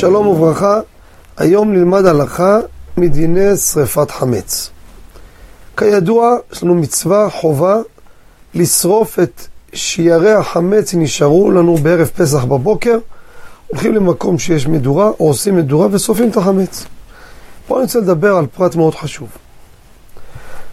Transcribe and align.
שלום 0.00 0.26
וברכה, 0.26 0.80
היום 1.36 1.72
נלמד 1.72 2.06
הלכה 2.06 2.58
מדיני 2.96 3.56
שריפת 3.56 4.10
חמץ. 4.10 4.70
כידוע, 5.76 6.36
יש 6.52 6.62
לנו 6.62 6.74
מצווה, 6.74 7.30
חובה, 7.30 7.76
לשרוף 8.54 9.18
את 9.18 9.46
שיירי 9.72 10.32
החמץ 10.32 10.90
שנשארו 10.90 11.50
לנו 11.50 11.76
בערב 11.76 12.06
פסח 12.06 12.44
בבוקר, 12.44 12.98
הולכים 13.66 13.94
למקום 13.94 14.38
שיש 14.38 14.66
מדורה, 14.66 15.08
או 15.08 15.28
עושים 15.28 15.56
מדורה 15.56 15.88
ושורפים 15.90 16.30
את 16.30 16.36
החמץ. 16.36 16.84
פה 17.66 17.76
אני 17.76 17.82
רוצה 17.82 17.98
לדבר 17.98 18.36
על 18.36 18.46
פרט 18.46 18.74
מאוד 18.74 18.94
חשוב. 18.94 19.28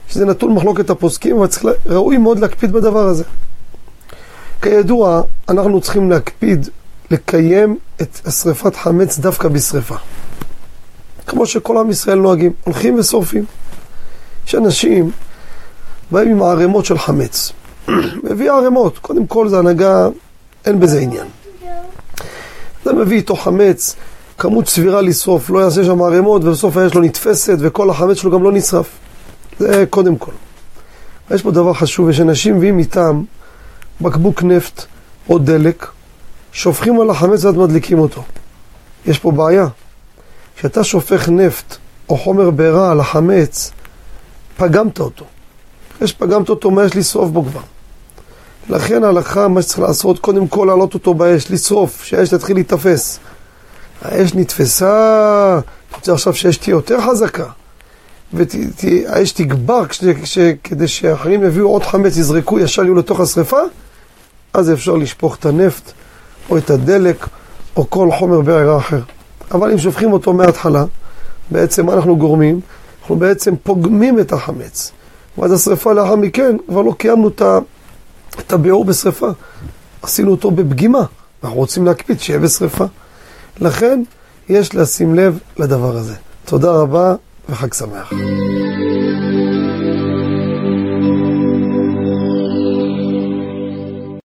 שזה 0.09 0.25
נתון 0.25 0.53
מחלוקת 0.53 0.89
הפוסקים, 0.89 1.37
אבל 1.37 1.73
ראוי 1.85 2.17
מאוד 2.17 2.39
להקפיד 2.39 2.71
בדבר 2.71 3.07
הזה. 3.07 3.23
כידוע, 4.61 5.21
אנחנו 5.49 5.81
צריכים 5.81 6.09
להקפיד 6.09 6.69
לקיים 7.11 7.77
את 8.01 8.19
שריפת 8.31 8.75
חמץ 8.75 9.19
דווקא 9.19 9.47
בשריפה. 9.47 9.95
כמו 11.27 11.45
שכל 11.45 11.77
עם 11.77 11.89
ישראל 11.89 12.17
נוהגים, 12.17 12.51
הולכים 12.63 12.99
ושורפים. 12.99 13.45
יש 14.47 14.55
אנשים 14.55 15.11
באים 16.11 16.31
עם 16.31 16.41
ערימות 16.41 16.85
של 16.85 16.97
חמץ. 16.97 17.51
מביא 18.29 18.51
ערימות, 18.51 18.97
קודם 18.97 19.27
כל 19.27 19.49
זה 19.49 19.59
הנהגה, 19.59 20.07
אין 20.65 20.79
בזה 20.79 20.99
עניין. 20.99 21.27
אתה 22.83 22.93
מביא 22.93 23.17
איתו 23.17 23.35
חמץ, 23.35 23.95
כמות 24.37 24.67
סבירה 24.67 25.01
לשרוף, 25.01 25.49
לא 25.49 25.59
יעשה 25.59 25.83
שם 25.83 26.01
ערימות 26.01 26.43
ובסוף 26.43 26.77
האש 26.77 26.95
לא 26.95 27.01
נתפסת 27.01 27.57
וכל 27.59 27.89
החמץ 27.89 28.17
שלו 28.17 28.31
גם 28.31 28.43
לא 28.43 28.51
נשרף. 28.51 28.89
זה 29.59 29.85
קודם 29.89 30.17
כל. 30.17 30.31
יש 31.31 31.41
פה 31.41 31.51
דבר 31.51 31.73
חשוב, 31.73 32.09
יש 32.09 32.19
אנשים 32.19 32.57
מביאים 32.57 32.79
איתם 32.79 33.23
בקבוק 34.01 34.43
נפט 34.43 34.85
או 35.29 35.39
דלק, 35.39 35.87
שופכים 36.57 37.01
על 37.01 37.09
החמץ 37.09 37.45
ועד 37.45 37.57
מדליקים 37.57 37.99
אותו. 37.99 38.23
יש 39.05 39.19
פה 39.19 39.31
בעיה. 39.31 39.67
כשאתה 40.57 40.83
שופך 40.83 41.29
נפט 41.29 41.75
או 42.09 42.17
חומר 42.17 42.49
בעירה 42.49 42.91
על 42.91 42.99
החמץ, 42.99 43.71
פגמת 44.57 44.99
אותו. 44.99 45.25
אחרי 45.95 46.07
שפגמת 46.07 46.49
אותו, 46.49 46.71
מה 46.71 46.85
יש 46.85 46.95
לשרוף 46.95 47.29
בו 47.29 47.43
כבר? 47.43 47.61
לכן 48.69 49.03
ההלכה, 49.03 49.47
מה 49.47 49.61
שצריך 49.61 49.79
לעשות, 49.79 50.19
קודם 50.19 50.47
כל 50.47 50.65
להעלות 50.67 50.93
אותו 50.93 51.13
באש, 51.13 51.51
לשרוף, 51.51 52.03
שהאש 52.03 52.29
תתחיל 52.29 52.55
להיתפס. 52.55 53.19
האש 54.01 54.33
נתפסה, 54.33 55.59
רוצה 55.95 56.13
עכשיו 56.13 56.33
שהאש 56.33 56.57
תהיה 56.57 56.73
יותר 56.73 57.01
חזקה, 57.01 57.45
והאש 58.33 59.31
תגבר 59.31 59.83
כדי 60.63 60.87
שאחרים 60.87 61.43
יביאו 61.43 61.67
עוד 61.67 61.83
חמץ, 61.83 62.17
יזרקו, 62.17 62.59
ישר 62.59 62.83
יהיו 62.83 62.95
לתוך 62.95 63.19
השרפה, 63.19 63.61
אז 64.53 64.71
אפשר 64.71 64.95
לשפוך 64.95 65.35
את 65.35 65.45
הנפט, 65.45 65.91
או 66.49 66.57
את 66.57 66.69
הדלק, 66.69 67.27
או 67.75 67.89
כל 67.89 68.09
חומר 68.19 68.41
בעירה 68.41 68.77
אחר. 68.77 68.99
אבל 69.51 69.71
אם 69.71 69.77
שופכים 69.77 70.13
אותו 70.13 70.33
מההתחלה, 70.33 70.85
בעצם 71.51 71.85
מה 71.85 71.93
אנחנו 71.93 72.17
גורמים? 72.17 72.59
אנחנו 73.01 73.15
בעצם 73.15 73.55
פוגמים 73.63 74.19
את 74.19 74.33
החמץ. 74.33 74.91
ואז 75.37 75.51
השרפה 75.51 75.93
לאחר 75.93 76.15
מכן, 76.15 76.57
כבר 76.67 76.81
לא 76.81 76.93
קיימנו 76.97 77.29
את 78.39 78.53
הביאור 78.53 78.85
בשרפה. 78.85 79.29
עשינו 80.01 80.31
אותו 80.31 80.51
בפגימה. 80.51 81.03
אנחנו 81.43 81.57
רוצים 81.57 81.85
להקפיד 81.85 82.19
שיהיה 82.19 82.39
בשרפה. 82.39 82.85
לכן, 83.61 84.03
יש 84.49 84.75
לשים 84.75 85.15
לב 85.15 85.39
לדבר 85.57 85.97
הזה. 85.97 86.15
תודה 86.45 86.71
רבה 86.71 87.15
וחג 87.49 87.73
שמח. 87.73 88.13